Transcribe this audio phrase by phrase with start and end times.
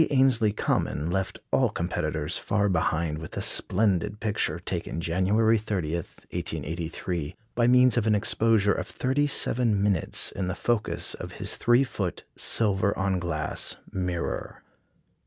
[0.09, 7.35] Ainslie Common left all competitors far behind with a splendid picture, taken January 30, 1883,
[7.53, 11.83] by means of an exposure of thirty seven minutes in the focus of his 3
[11.83, 14.63] foot silver on glass mirror.